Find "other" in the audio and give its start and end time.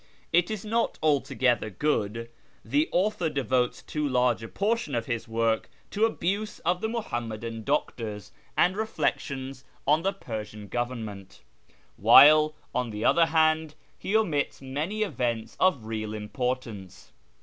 13.05-13.27